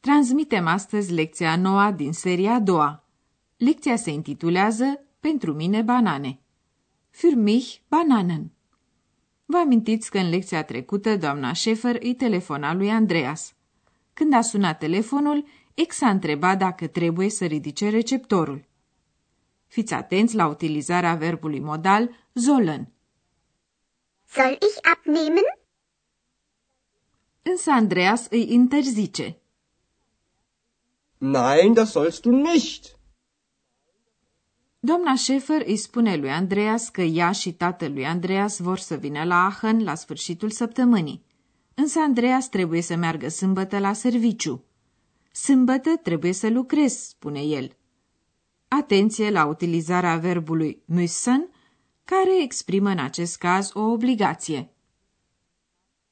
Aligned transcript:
transmitem 0.00 0.66
astăzi 0.66 1.12
lecția 1.12 1.56
noua 1.56 1.92
din 1.92 2.12
seria 2.12 2.52
a 2.52 2.60
doua. 2.60 3.04
Lecția 3.56 3.96
se 3.96 4.10
intitulează 4.10 5.04
Pentru 5.20 5.52
mine 5.52 5.82
banane. 5.82 6.40
Für 7.10 7.34
mich 7.36 7.76
Bananen. 7.88 8.50
Vă 9.44 9.56
amintiți 9.56 10.10
că 10.10 10.18
în 10.18 10.28
lecția 10.28 10.64
trecută 10.64 11.16
doamna 11.16 11.52
Șefer 11.52 11.96
îi 12.02 12.14
telefona 12.14 12.74
lui 12.74 12.90
Andreas. 12.90 13.54
Când 14.12 14.32
a 14.34 14.40
sunat 14.40 14.78
telefonul, 14.78 15.44
ex 15.74 16.00
a 16.00 16.10
întrebat 16.10 16.58
dacă 16.58 16.86
trebuie 16.86 17.30
să 17.30 17.44
ridice 17.44 17.88
receptorul. 17.88 18.64
Fiți 19.66 19.94
atenți 19.94 20.34
la 20.34 20.46
utilizarea 20.46 21.14
verbului 21.14 21.60
modal 21.60 22.10
sollen. 22.32 22.92
Soll 24.26 24.52
ich 24.52 24.90
abnehmen? 24.92 25.44
Însă 27.42 27.70
Andreas 27.70 28.26
îi 28.30 28.52
interzice. 28.52 29.38
Nein, 31.20 31.74
das 31.74 31.90
sollst 31.90 32.22
du 32.22 32.30
nicht. 32.30 32.98
Doamna 34.80 35.14
Șefer 35.14 35.62
îi 35.66 35.76
spune 35.76 36.16
lui 36.16 36.30
Andreas 36.30 36.88
că 36.88 37.02
ea 37.02 37.32
și 37.32 37.52
tatălui 37.52 38.06
Andreas 38.06 38.58
vor 38.58 38.78
să 38.78 38.94
vină 38.94 39.24
la 39.24 39.44
Aachen 39.44 39.82
la 39.82 39.94
sfârșitul 39.94 40.50
săptămânii. 40.50 41.24
Însă 41.74 41.98
Andreas 41.98 42.48
trebuie 42.48 42.82
să 42.82 42.96
meargă 42.96 43.28
sâmbătă 43.28 43.78
la 43.78 43.92
serviciu. 43.92 44.64
Sâmbătă 45.32 45.96
trebuie 45.96 46.32
să 46.32 46.48
lucrez, 46.48 46.92
spune 46.92 47.40
el. 47.40 47.76
Atenție 48.68 49.30
la 49.30 49.44
utilizarea 49.44 50.16
verbului 50.16 50.82
müssen, 50.92 51.40
care 52.04 52.42
exprimă 52.42 52.88
în 52.90 52.98
acest 52.98 53.36
caz 53.38 53.70
o 53.74 53.80
obligație. 53.80 54.70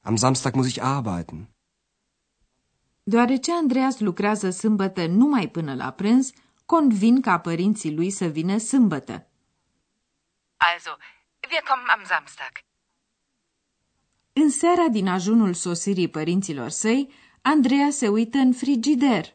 Am 0.01 0.15
Samstag 0.15 0.53
muss 0.53 0.67
ich 0.67 0.79
arbeiten. 0.81 1.49
Deoarece 3.09 3.51
Andreas 3.51 3.99
lucrează 3.99 4.49
sâmbătă 4.49 5.07
numai 5.07 5.47
până 5.47 5.75
la 5.75 5.91
prânz, 5.91 6.31
convin 6.65 7.21
ca 7.21 7.39
părinții 7.39 7.95
lui 7.95 8.09
să 8.09 8.25
vină 8.25 8.57
sâmbătă. 8.57 9.27
Also, 10.57 10.97
wir 11.51 11.61
kommen 11.67 11.87
am 11.87 12.03
Samstag. 12.05 12.51
În 14.33 14.49
seara 14.49 14.87
din 14.87 15.07
ajunul 15.07 15.53
sosirii 15.53 16.07
părinților 16.07 16.69
săi, 16.69 17.11
Andreea 17.41 17.89
se 17.89 18.07
uită 18.07 18.37
în 18.37 18.53
frigider, 18.53 19.25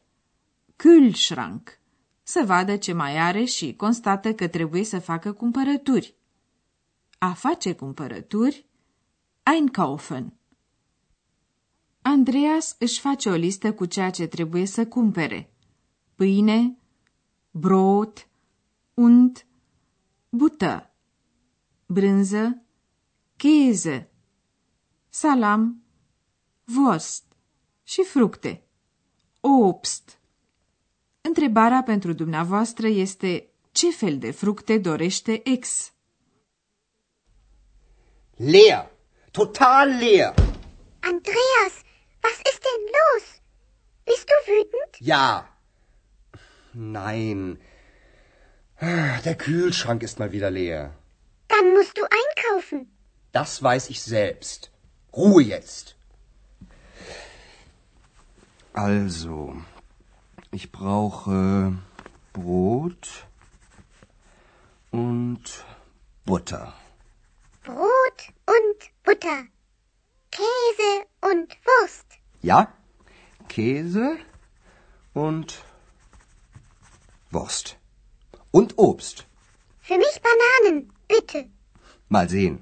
Kühlschrank, 0.77 1.81
să 2.23 2.43
vadă 2.45 2.77
ce 2.77 2.93
mai 2.93 3.19
are 3.19 3.45
și 3.45 3.75
constată 3.77 4.35
că 4.35 4.49
trebuie 4.49 4.85
să 4.85 4.99
facă 4.99 5.33
cumpărături. 5.33 6.15
A 7.19 7.33
face 7.33 7.75
cumpărături, 7.75 8.67
einkaufen. 9.43 10.39
Andreas 12.07 12.77
își 12.79 13.01
face 13.01 13.29
o 13.29 13.35
listă 13.35 13.73
cu 13.75 13.85
ceea 13.85 14.11
ce 14.11 14.27
trebuie 14.27 14.67
să 14.67 14.87
cumpere. 14.87 15.53
Pâine, 16.15 16.79
Brot 17.51 18.29
und 18.95 19.47
Butter, 20.29 20.91
brânză, 21.87 22.63
Käse, 23.37 24.11
salam, 25.09 25.83
Wurst 26.77 27.25
și 27.83 28.03
fructe, 28.03 28.67
Obst. 29.41 30.19
Întrebarea 31.21 31.83
pentru 31.83 32.13
dumneavoastră 32.13 32.87
este 32.87 33.49
ce 33.73 33.91
fel 33.91 34.19
de 34.19 34.31
fructe 34.31 34.79
dorește 34.79 35.49
ex? 35.49 35.93
Leer. 38.37 38.91
Total 39.31 39.89
leer. 39.89 40.35
Andreas, 41.01 41.83
was 42.25 42.39
ist 42.51 42.63
denn 42.65 42.85
los? 43.01 43.25
Bist 44.07 44.29
du 44.29 44.53
wütend? 44.53 45.01
Ja. 45.01 45.49
Nein. 46.73 47.61
Der 48.81 49.37
Kühlschrank 49.37 50.03
ist 50.03 50.19
mal 50.19 50.33
wieder 50.33 50.51
leer. 50.51 50.95
Dann 51.49 51.73
musst 51.75 51.97
du 51.97 52.03
einkaufen. 52.03 52.91
Das 53.33 53.63
weiß 53.63 53.91
ich 53.91 54.03
selbst. 54.03 54.71
Ruhe 55.13 55.43
jetzt. 55.43 55.97
Also, 58.73 59.57
ich 60.51 60.73
brauche 60.73 61.79
Brot 62.33 63.27
und 64.91 65.65
Butter. 66.25 66.75
Brot 67.63 68.33
und 68.47 69.05
Butter. 69.05 69.45
Käse 70.31 71.07
und 71.21 71.57
Wurst. 71.65 72.14
Ja, 72.51 72.61
Käse 73.49 74.19
und 75.15 75.49
Wurst. 77.31 77.79
Und 78.51 78.71
Obst. 78.77 79.17
Für 79.89 79.97
mich 79.97 80.17
Bananen, 80.27 80.93
bitte. 81.09 81.49
Mal 82.09 82.29
sehen. 82.29 82.57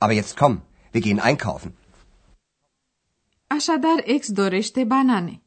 Aber 0.00 0.14
jetzt 0.20 0.36
komm, 0.36 0.62
wir 0.92 1.00
gehen 1.00 1.20
einkaufen. 1.20 1.72
Așadar, 3.46 3.98
ex 4.04 4.30
dorește 4.32 4.84
banane. 4.84 5.42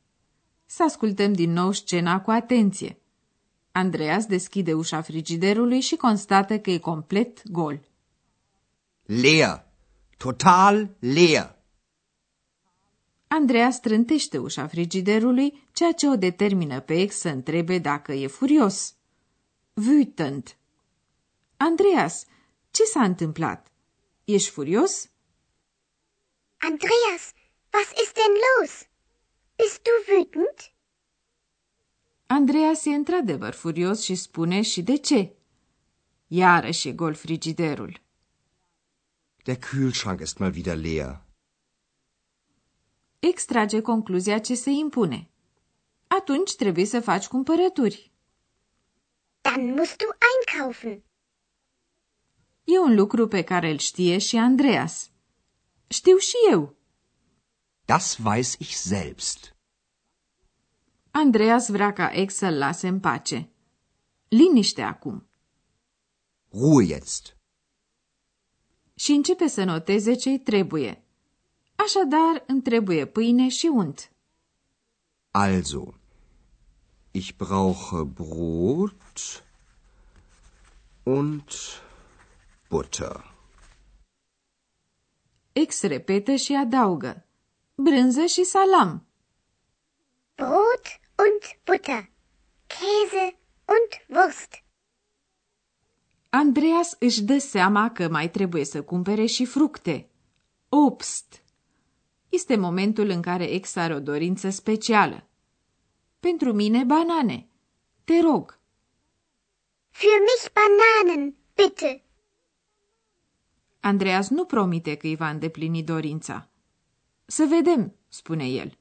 Să 0.65 0.83
ascultăm 0.83 1.33
din 1.33 1.51
nou 1.51 1.71
scena 1.71 2.21
cu 2.21 2.31
atenție. 2.31 2.97
Andreas 3.71 4.25
deschide 4.25 4.73
ușa 4.73 5.01
frigiderului 5.01 5.79
și 5.79 5.95
constată 5.95 6.59
că 6.59 6.69
e 6.69 6.77
complet 6.77 7.49
gol. 7.49 7.79
Leer. 9.05 9.65
Total 10.17 10.89
leer. 10.99 11.56
Andreea 13.27 13.71
strântește 13.71 14.37
ușa 14.37 14.67
frigiderului, 14.67 15.67
ceea 15.73 15.91
ce 15.91 16.07
o 16.07 16.15
determină 16.15 16.79
pe 16.79 17.01
ex 17.01 17.15
să 17.15 17.29
întrebe 17.29 17.77
dacă 17.77 18.13
e 18.13 18.27
furios. 18.27 18.95
Wütend. 19.73 20.43
Andreas, 21.57 22.25
ce 22.71 22.83
s-a 22.83 23.03
întâmplat? 23.03 23.71
Ești 24.23 24.49
furios? 24.49 25.09
Andreas, 26.57 27.33
was 27.73 27.89
ist 28.03 28.13
denn 28.13 28.33
los? 28.47 28.87
Bist 29.55 29.81
du 29.81 30.13
wütend? 30.13 30.73
Andreas 32.27 32.85
e 32.85 32.89
într-adevăr 32.89 33.53
furios 33.53 34.03
și 34.03 34.15
spune 34.15 34.61
și 34.61 34.81
de 34.81 34.97
ce. 34.97 35.35
Iarăși 36.27 36.87
e 36.87 36.91
gol 36.91 37.13
frigiderul. 37.13 38.01
Der 39.43 39.57
Kühlschrank 39.57 40.19
ist 40.19 40.37
mal 40.37 40.53
wieder 40.55 40.77
leer. 40.77 41.26
Extrage 43.19 43.81
concluzia 43.81 44.39
ce 44.39 44.55
se 44.55 44.69
impune. 44.69 45.29
Atunci 46.07 46.55
trebuie 46.55 46.85
să 46.85 46.99
faci 46.99 47.27
cumpărături. 47.27 48.11
Dann 49.41 49.73
musst 49.73 49.97
du 49.97 50.05
einkaufen. 50.35 51.03
E 52.63 52.79
un 52.79 52.95
lucru 52.95 53.27
pe 53.27 53.41
care 53.41 53.69
îl 53.69 53.77
știe 53.77 54.17
și 54.17 54.35
Andreas. 54.37 55.09
Știu 55.87 56.17
și 56.17 56.35
eu. 56.51 56.75
Das 57.85 58.17
weiß 58.25 58.53
ich 58.59 58.71
selbst. 58.71 59.55
Andreas 61.11 61.69
vrea 61.69 61.93
ca 61.93 62.09
ex 62.13 62.33
să-l 62.35 62.57
lase 62.57 62.87
în 62.87 62.99
pace. 62.99 63.49
Liniște 64.27 64.81
acum. 64.81 65.27
Ruhe 66.51 66.85
jetzt. 66.85 67.37
Și 68.95 69.11
începe 69.11 69.47
să 69.47 69.63
noteze 69.63 70.13
ce-i 70.13 70.39
trebuie. 70.39 71.06
Așadar, 71.85 72.43
îmi 72.47 72.61
trebuie 72.61 73.05
pâine 73.05 73.49
și 73.49 73.65
unt. 73.65 74.11
Also, 75.31 75.93
ich 77.11 77.31
brauche 77.37 78.03
Brot 78.03 79.43
und 81.03 81.43
Butter. 82.69 83.33
Ex 85.53 85.81
repetă 85.81 86.35
și 86.35 86.53
adaugă. 86.55 87.25
Brânză 87.75 88.25
și 88.25 88.43
salam. 88.43 89.05
Brot 90.35 90.85
und 91.15 91.59
Butter. 91.63 92.09
Käse 92.67 93.37
und 93.65 94.17
Wurst. 94.19 94.63
Andreas 96.29 96.95
își 96.99 97.21
dă 97.23 97.37
seama 97.37 97.91
că 97.91 98.09
mai 98.09 98.31
trebuie 98.31 98.65
să 98.65 98.83
cumpere 98.83 99.25
și 99.25 99.45
fructe. 99.45 100.09
Obst. 100.69 101.41
Este 102.29 102.55
momentul 102.55 103.09
în 103.09 103.21
care 103.21 103.43
ex 103.43 103.75
are 103.75 103.95
o 103.95 103.99
dorință 103.99 104.49
specială. 104.49 105.27
Pentru 106.19 106.53
mine 106.53 106.83
banane. 106.83 107.47
Te 108.03 108.19
rog. 108.21 108.59
Für 109.91 110.19
mich 110.27 110.51
Bananen, 110.53 111.35
bitte. 111.55 112.03
Andreas 113.79 114.29
nu 114.29 114.45
promite 114.45 114.95
că 114.95 115.07
îi 115.07 115.15
va 115.15 115.29
îndeplini 115.29 115.83
dorința. 115.83 116.49
Să 117.25 117.45
vedem, 117.49 117.95
spune 118.07 118.47
el. 118.47 118.77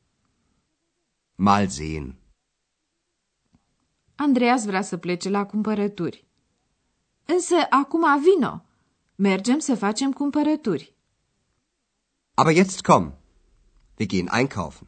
Mal 1.35 1.69
sehen. 1.69 2.15
Andreas 4.15 4.65
vrea 4.65 4.83
să 4.83 4.97
plece 4.97 5.29
la 5.29 5.47
cumpărături. 5.47 6.25
Însă 7.25 7.55
acum 7.71 8.21
vino. 8.21 8.65
Mergem 9.15 9.59
să 9.59 9.75
facem 9.75 10.13
cumpărături. 10.13 10.95
Aber 12.35 12.55
jetzt 12.55 12.81
komm. 12.83 13.15
Wir 13.99 14.09
gehen 14.09 14.29
einkaufen. 14.33 14.87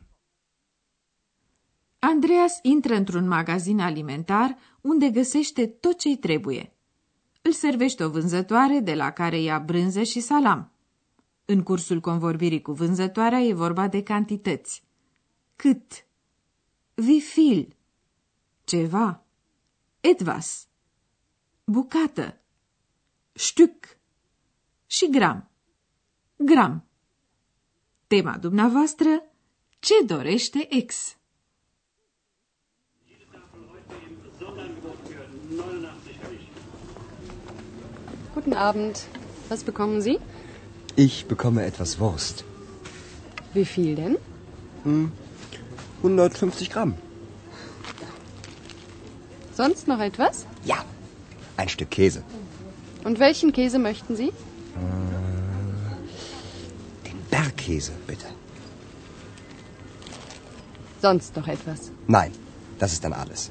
Andreas 1.98 2.58
intră 2.62 2.94
într-un 2.94 3.28
magazin 3.28 3.80
alimentar 3.80 4.58
unde 4.80 5.10
găsește 5.10 5.66
tot 5.66 5.98
ce-i 5.98 6.16
trebuie. 6.16 6.72
Îl 7.42 7.52
servește 7.52 8.04
o 8.04 8.10
vânzătoare 8.10 8.80
de 8.80 8.94
la 8.94 9.10
care 9.10 9.40
ia 9.40 9.58
brânză 9.58 10.02
și 10.02 10.20
salam. 10.20 10.72
În 11.44 11.62
cursul 11.62 12.00
convorbirii 12.00 12.62
cu 12.62 12.72
vânzătoarea 12.72 13.40
e 13.40 13.52
vorba 13.52 13.88
de 13.88 14.02
cantități. 14.02 14.82
Cât? 15.56 16.06
Wie 16.94 17.20
viel? 17.34 17.76
Ceva. 18.64 19.24
Etwas. 20.00 20.68
Bucată. 21.64 22.40
Stück. 23.32 23.98
Și 24.86 25.10
gram. 25.10 25.50
Gram. 26.36 26.87
Tema 28.08 28.36
dumneavoastră, 28.40 29.08
ce 29.78 29.94
dorește 30.06 30.68
X? 30.86 31.16
Guten 38.34 38.52
Abend. 38.52 38.96
Was 39.48 39.62
bekommen 39.62 40.00
Sie? 40.00 40.18
Ich 40.94 41.26
bekomme 41.26 41.62
etwas 41.64 41.98
Wurst. 41.98 42.44
Wie 43.52 43.64
viel 43.64 43.94
denn? 43.94 44.18
150 46.02 46.70
Gramm. 46.70 46.94
Sonst 49.54 49.86
noch 49.86 50.00
etwas? 50.00 50.46
Ja, 50.64 50.84
ein 51.56 51.68
Stück 51.68 51.90
Käse. 51.90 52.22
Und 53.04 53.18
welchen 53.18 53.52
Käse 53.52 53.78
möchten 53.78 54.16
Sie? 54.16 54.32
Den 54.74 55.07
Bergkäse, 57.68 57.92
bitte. 58.06 58.26
Sonst 61.02 61.36
noch 61.36 61.46
etwas? 61.46 61.92
Nein, 62.06 62.32
das 62.78 62.94
ist 62.94 63.04
dann 63.04 63.12
alles. 63.12 63.50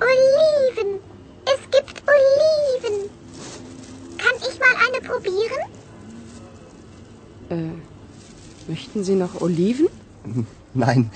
Oliven. 0.00 1.00
Es 1.44 1.60
gibt 1.70 2.02
Oliven. 2.06 3.10
Kann 4.18 4.36
ich 4.48 4.58
mal 4.60 4.74
eine 4.86 5.00
probieren? 5.00 5.64
Äh, 7.48 8.70
möchten 8.70 9.02
Sie 9.02 9.14
noch 9.14 9.40
Oliven? 9.40 9.88
Nein, 10.74 11.10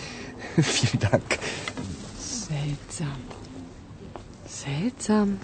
vielen 0.63 1.01
Dank. 1.01 1.39
Seltsam. 2.19 3.21
Seltsam. 4.49 5.39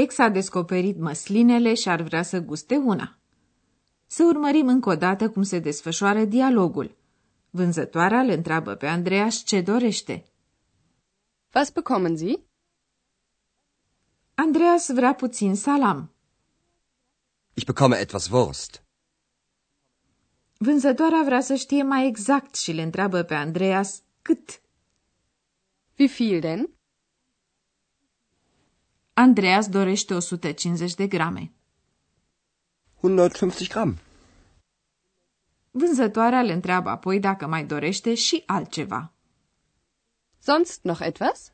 Ex 0.00 0.18
a 0.18 0.28
descoperit 0.28 0.98
măslinele 0.98 1.74
și 1.74 1.88
ar 1.88 2.00
vrea 2.02 2.22
să 2.22 2.40
guste 2.40 2.76
una. 2.76 3.18
Să 4.06 4.24
urmărim 4.24 4.68
încă 4.68 4.88
o 4.88 4.94
dată 4.94 5.30
cum 5.30 5.42
se 5.42 5.58
desfășoară 5.58 6.24
dialogul. 6.24 6.96
Vânzătoarea 7.50 8.20
îl 8.20 8.28
întreabă 8.28 8.74
pe 8.74 8.86
Andreas 8.86 9.34
ce 9.34 9.60
dorește. 9.60 10.24
Was 11.54 11.70
bekommen 11.70 12.16
Sie? 12.16 12.40
Andreas 14.34 14.92
vrea 14.92 15.14
puțin 15.14 15.54
salam. 15.54 16.14
Ich 17.54 17.66
bekomme 17.66 17.96
etwas 17.98 18.28
Wurst. 18.28 18.82
Vânzătoarea 20.58 21.22
vrea 21.24 21.40
să 21.40 21.54
știe 21.54 21.82
mai 21.82 22.06
exact 22.06 22.54
și 22.54 22.72
le 22.72 22.82
întreabă 22.82 23.22
pe 23.22 23.34
Andreas 23.34 24.02
cât. 24.22 24.60
Wie 25.98 26.08
viel 26.08 26.40
denn? 26.40 26.77
Andreas 29.20 29.68
dorește 29.68 30.14
150 30.14 30.94
de 30.94 31.06
grame. 31.06 31.52
150 33.00 33.68
Gramm. 33.68 33.98
Vânzătoarea 35.70 36.42
le 36.42 36.52
întreabă 36.52 36.88
apoi 36.88 37.20
dacă 37.20 37.46
mai 37.46 37.66
dorește 37.66 38.14
și 38.14 38.42
altceva. 38.46 39.12
Sonst 40.38 40.82
noch 40.82 41.00
etwas? 41.00 41.52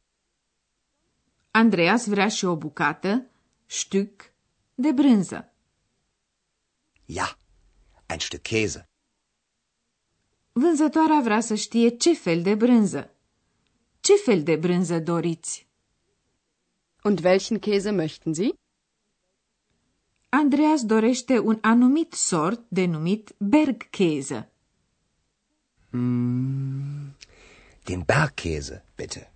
Andreas 1.51 2.07
vrea 2.07 2.29
și 2.29 2.45
o 2.45 2.57
bucată, 2.57 3.31
Stück, 3.67 4.33
de 4.75 4.93
brânză. 4.93 5.53
Ja, 7.07 7.39
ein 8.07 8.19
Stück 8.19 8.43
Käse. 8.43 8.89
Vânzătoarea 10.53 11.21
vrea 11.21 11.41
să 11.41 11.55
știe 11.55 11.89
ce 11.89 12.15
fel 12.15 12.43
de 12.43 12.55
brânză. 12.55 13.15
Ce 14.01 14.13
fel 14.25 14.43
de 14.43 14.57
brânză 14.57 14.99
doriți? 14.99 15.64
Und 17.09 17.23
welchen 17.23 17.61
Käse 17.61 17.93
möchten 17.93 18.35
Sie? 18.35 18.53
Andreas 20.31 20.81
dorește 20.87 21.39
un 21.41 21.59
anumit 21.61 22.13
sort 22.15 22.61
denumit 22.69 23.35
Bergkäse. 23.39 24.49
Den 27.85 28.03
Bergkäse, 28.07 28.85
bitte. 28.97 29.33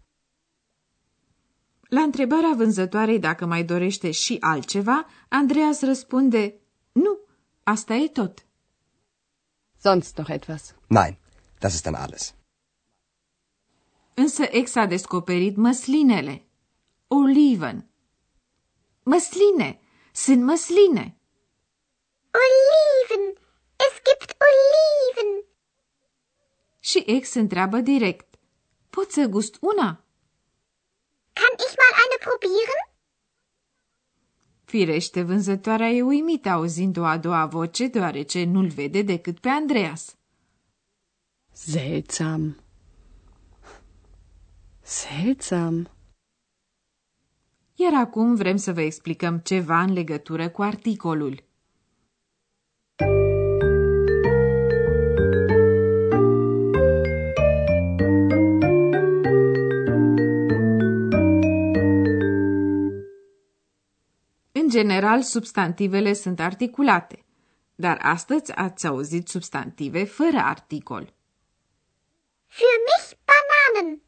La 1.89 2.01
întrebarea 2.01 2.55
vânzătoarei 2.57 3.19
dacă 3.19 3.47
mai 3.47 3.65
dorește 3.65 4.11
și 4.11 4.37
altceva, 4.41 5.07
Andreas 5.29 5.81
răspunde, 5.81 6.55
nu, 6.93 7.19
asta 7.63 7.95
e 7.95 8.09
tot. 8.09 8.47
Sonst 9.81 10.17
noch 10.17 10.31
etwas? 10.31 10.75
Nein, 10.87 11.17
das 11.59 11.73
ist 11.75 11.83
dann 11.83 11.95
alles. 11.95 12.35
Însă 14.15 14.43
ex 14.43 14.75
a 14.75 14.87
descoperit 14.87 15.57
măslinele. 15.57 16.48
Oliven. 17.09 17.91
Măsline! 19.03 19.81
Sunt 20.13 20.43
măsline! 20.43 21.17
Oliven. 22.45 23.25
Es 23.77 23.95
gibt 24.09 24.37
Oliven. 24.49 25.45
Și 26.81 27.03
ex 27.07 27.35
întreabă 27.35 27.79
direct. 27.79 28.39
Pot 28.91 29.11
să 29.11 29.27
gust 29.27 29.57
una? 29.61 30.05
Kann 31.33 31.55
ich 31.67 31.75
mal 31.81 31.95
eine 32.05 32.19
probieren? 32.21 32.83
Firește, 34.65 35.23
vânzătoarea 35.23 35.89
e 35.89 36.03
uimită 36.03 36.49
auzind 36.49 36.97
o 36.97 37.05
a 37.05 37.17
doua 37.17 37.47
voce, 37.47 37.87
deoarece 37.87 38.45
nu-l 38.45 38.69
vede 38.69 39.03
decât 39.03 39.39
pe 39.39 39.49
Andreas. 39.49 40.17
Seltsam. 41.53 42.57
Seltsam. 44.83 45.91
Iar 47.81 47.95
acum 47.95 48.35
vrem 48.35 48.57
să 48.57 48.73
vă 48.73 48.81
explicăm 48.81 49.39
ceva 49.39 49.81
în 49.81 49.93
legătură 49.93 50.49
cu 50.49 50.63
articolul. 50.63 51.45
În 64.53 64.69
general, 64.69 65.23
substantivele 65.23 66.13
sunt 66.13 66.41
articulate, 66.41 67.25
dar 67.75 67.99
astăzi 68.03 68.53
ați 68.53 68.87
auzit 68.87 69.29
substantive 69.29 70.05
fără 70.05 70.39
articol. 70.39 71.15
Für 72.47 72.75
mich 72.87 73.19
Bananen. 73.29 74.03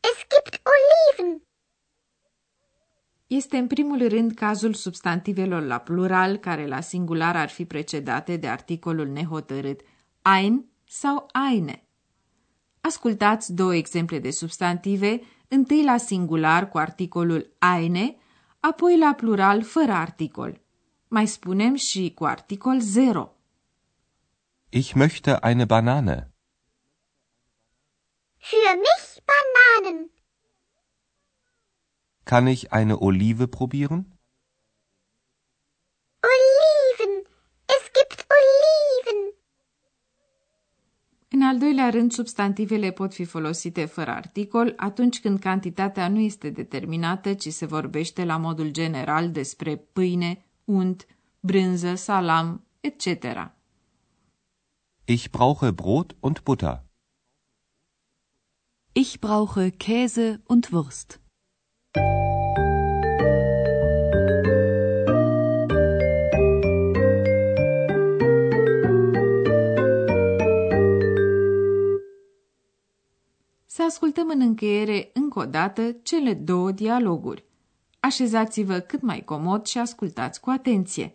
Es 0.00 0.26
gibt 0.28 0.60
Oliven. 0.64 1.46
Este 3.36 3.56
în 3.56 3.66
primul 3.66 4.08
rând 4.08 4.34
cazul 4.34 4.74
substantivelor 4.74 5.62
la 5.62 5.78
plural, 5.78 6.36
care 6.36 6.66
la 6.66 6.80
singular 6.80 7.36
ar 7.36 7.48
fi 7.48 7.64
precedate 7.64 8.36
de 8.36 8.48
articolul 8.48 9.06
nehotărât 9.06 9.80
ein 10.38 10.64
sau 10.84 11.26
eine. 11.52 11.88
Ascultați 12.80 13.54
două 13.54 13.74
exemple 13.74 14.18
de 14.18 14.30
substantive, 14.30 15.20
întâi 15.48 15.84
la 15.84 15.96
singular 15.96 16.68
cu 16.68 16.78
articolul 16.78 17.56
eine, 17.76 18.16
apoi 18.60 18.98
la 18.98 19.12
plural 19.12 19.62
fără 19.62 19.92
articol. 19.92 20.60
Mai 21.08 21.26
spunem 21.26 21.74
și 21.74 22.12
cu 22.14 22.24
articol 22.24 22.80
0. 22.80 23.36
Ich 24.68 24.92
möchte 24.94 25.38
eine 25.42 25.64
Banane. 25.64 26.32
Für 28.38 28.74
mich 28.76 29.22
Bananen. 29.30 30.15
Kann 32.26 32.48
ich 32.48 32.72
eine 32.72 32.98
Olive 32.98 33.46
probieren? 33.46 34.00
Oliven. 36.34 37.14
Es 37.76 37.84
gibt 37.92 38.26
Oliven. 38.36 39.32
al 41.42 41.58
doilea 41.58 41.90
rând, 41.90 42.12
substantivele 42.12 42.90
pot 42.90 43.14
fi 43.14 43.24
folosite 43.24 43.84
fără 43.84 44.10
articol 44.10 44.72
atunci 44.76 45.20
când 45.20 45.38
cantitatea 45.38 46.08
nu 46.08 46.20
este 46.20 46.50
determinată, 46.50 47.34
ci 47.34 47.48
se 47.48 47.66
vorbește 47.66 48.24
la 48.24 48.36
modul 48.36 48.70
general 48.70 49.30
despre 49.30 49.76
pâine, 49.76 50.44
unt, 50.64 51.06
brânză, 51.40 51.94
salam, 51.94 52.66
etc. 52.80 53.06
Ich 55.04 55.30
brauche 55.30 55.70
Brot 55.70 56.16
und 56.20 56.40
Butter. 56.42 56.84
Ich 58.92 59.18
brauche 59.18 59.70
Käse 59.70 60.42
und 60.46 60.68
Wurst. 60.72 61.20
Să 73.76 73.82
ascultăm 73.82 74.28
în 74.28 74.40
încheiere 74.40 75.10
încă 75.12 75.38
o 75.38 75.44
dată 75.44 75.96
cele 76.02 76.34
două 76.34 76.70
dialoguri. 76.70 77.44
Așezați-vă 78.00 78.78
cât 78.78 79.02
mai 79.02 79.24
comod 79.24 79.66
și 79.66 79.78
ascultați 79.78 80.40
cu 80.40 80.50
atenție. 80.50 81.14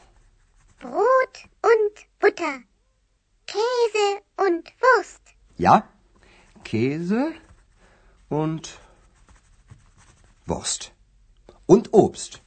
Brot 0.81 1.35
und 1.71 1.95
Butter. 2.19 2.55
Käse 3.45 4.07
und 4.45 4.63
Wurst. 4.81 5.21
Ja, 5.57 5.75
Käse 6.63 7.33
und 8.29 8.79
Wurst. 10.47 10.91
Und 11.67 11.93
Obst. 11.93 12.41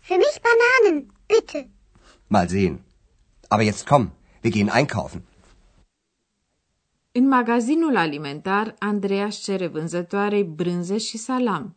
Für 0.00 0.18
mich 0.18 0.36
Bananen, 0.48 1.12
bitte. 1.28 1.68
Mal 2.28 2.48
sehen. 2.48 2.84
Aber 3.48 3.62
jetzt 3.62 3.86
komm, 3.86 4.10
wir 4.42 4.50
gehen 4.50 4.70
einkaufen. 4.70 5.22
În 7.12 7.28
magazinul 7.28 7.96
alimentar, 7.96 8.74
Andreas 8.78 9.36
cere 9.36 9.66
vânzătoarei 9.66 10.44
brânză 10.44 10.96
și 10.96 11.16
salam. 11.18 11.76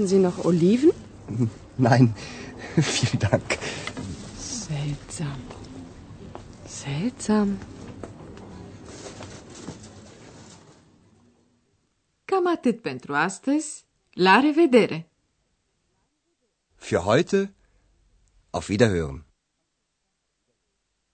Möchten 0.00 0.06
Sie 0.06 0.18
noch 0.18 0.44
Oliven? 0.44 0.92
Nein, 1.76 2.14
vielen 2.76 3.18
Dank. 3.18 3.58
Seltsam. 4.38 5.40
Seltsam. 6.66 7.58
Cam 12.24 12.46
atât 12.46 12.80
pentru 12.80 13.14
astăzi. 13.14 13.84
La 14.12 14.40
revedere! 14.40 15.08
Für 16.76 17.02
heute, 17.04 17.54
auf 18.50 18.68
Wiederhören. 18.68 19.24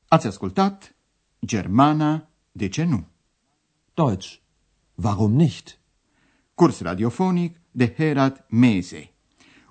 Ați 0.09 0.27
ascultat 0.27 0.95
Germana, 1.41 2.29
de 2.53 2.69
ce 2.69 2.85
nu? 2.85 3.07
Deutsch. 3.95 4.41
Warum 4.95 5.33
nicht? 5.33 5.79
Curs 6.57 6.81
radiofonic 6.81 7.61
de 7.71 7.95
Herat 7.97 8.47
Mese. 8.49 9.15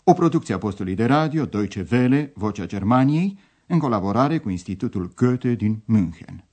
O 0.03 0.13
producție 0.13 0.53
a 0.53 0.57
postului 0.57 0.95
de 0.95 1.05
radio 1.05 1.45
Deutsche 1.45 1.87
Welle, 1.91 2.31
Vocea 2.35 2.65
Germaniei, 2.65 3.39
în 3.67 3.79
colaborare 3.79 4.37
cu 4.37 4.49
Institutul 4.49 5.11
Goethe 5.15 5.53
din 5.53 5.81
München. 5.85 6.44